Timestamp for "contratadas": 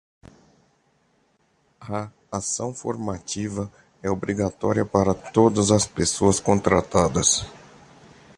6.39-7.45